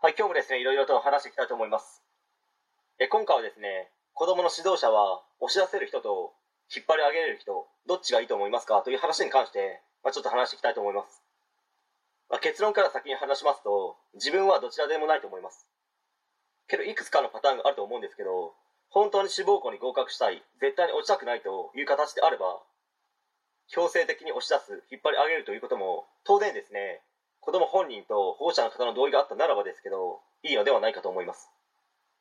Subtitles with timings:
[0.00, 2.04] はい、今日もですね、いろいろと話していきたいと思います。
[3.00, 6.38] え今回はですね、子供の指導者は押し出せる人と
[6.70, 8.78] 引っ張り上げれる人、どっちがいいと思いますか？
[8.86, 11.18] という話に関して、まあ、ちょっと話していきたいと思います。
[12.30, 15.66] まあ、結論から先に話しますと、自分はどちらでもないと思います。
[16.68, 18.54] けど、いくつかのパターンがあると思うんですけど、
[18.90, 22.62] 本当に志望校に合格したい、絶対に落ちたくないという形であれば、
[23.66, 27.02] 強制的に押し出す、引っ張り上げるということも、当然ですね、
[27.48, 31.48] 子供本人と保護者の方の同意があったならばですけど、いいのではないかと思います。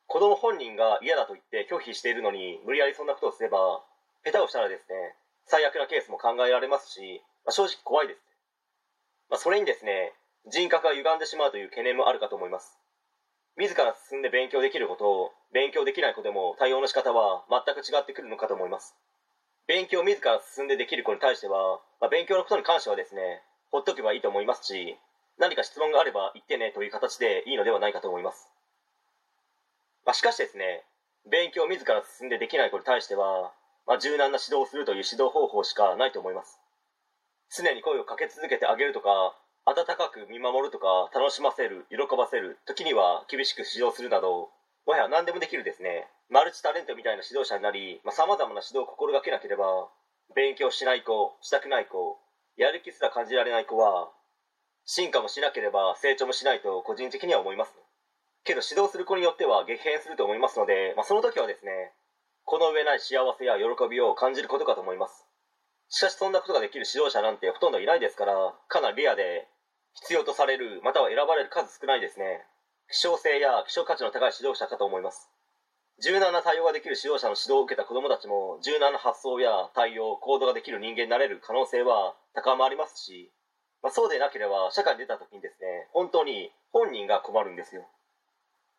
[0.07, 3.83] 子供本人が嫌だと言って拒否しているのに、無理やりそんなことをすれば、
[4.23, 8.23] 下手をしたらですね、最悪なケースも考えられますし、まあ、正直怖いです。
[9.27, 10.13] まあ、それにですね、
[10.47, 12.79] 人格が歪んでしまうという懸念もあるかと思います。
[13.57, 18.95] 自ら進んで勉強できる子と、勉強できない子でも対応の仕方は全く違ってくるのかと思います。
[19.67, 24.95] 勉強を自ら進んでできる子に対しては、まあ、勉強のことに関してはですね、ほっとけばいいと思いますし、
[25.39, 28.49] 何か質問があれば言ってねという形でいいのではないかと思います。
[30.05, 30.83] まあ、しかしですね、
[31.29, 33.51] 勉強を自ら進んでできない子に対しては、
[33.85, 36.59] まあ、柔軟な指導をするという指導方法しかないと思います。
[37.55, 44.49] 常に声をかけ続けてあげるとか、温かく見守るとか、楽しませる、喜ばせる、時には厳しく指導するなど、
[44.85, 49.89] もはや何でもできるですね、マルチタレントみたいな指導者になり、まあ、様々な指導を心がけなければ、
[50.35, 52.17] 勉強しない子、したくない子、
[52.55, 54.09] やる気すら感じられない子は、
[54.87, 57.75] 進化もしなければ成長もしないと個人的には思います、
[58.45, 61.91] けど指導する子によっては激変すると思いますので、まあ、その時はですね
[62.45, 65.27] この上ない幸せや喜びを感じることかと思います。
[65.89, 69.47] しかしそんなことができる指導者なんてほとんどいないですからかなりレアで
[69.93, 72.47] 必要とされるまたは選ばれる数少ないですね
[72.89, 75.27] 希少性や希少価値の高い指導者かと思います。
[75.99, 83.31] 柔軟な対応ができる指導者の指導を受けた子どもたちも柔軟な発想や対応行動ができる人間になれる可能性は高まりますし
[83.83, 87.85] まあ、そうでなければ社会に出た時にですね本当に本人が困るんですよ、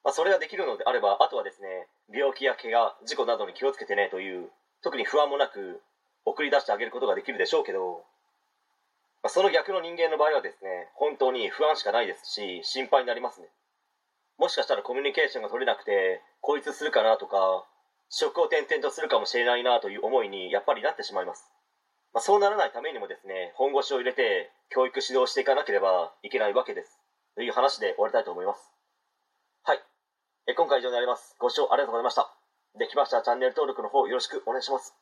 [0.04, 4.48] まあ、それができるのであればあとはですね病気や怪我事故などに気をつけてねという
[4.82, 5.80] 特に不安もなく
[6.24, 8.04] 送り出してあげることができるでしょうけど、
[9.22, 13.46] まあ、その逆の人間の場合はですね本当に不安しかないですし心配になりますね。
[14.38, 17.64] もしかしたらコミュニケーションが取れなくて孤立するかなとか
[18.08, 21.50] 職を転々とするかもしれないなという思いにやっぱりなってしまいます。
[22.14, 27.00] まあ、そうならないためにもですね本腰を入れて教育指導していかなければいけないわけです。
[27.34, 28.72] という話で終わりたいと思います。
[29.64, 29.82] はい。
[30.46, 31.36] え今回以上になります。
[31.38, 32.34] ご視聴ありがとうございました。
[32.78, 34.94] できましたらチャンネル登録の方よろしくお願いします。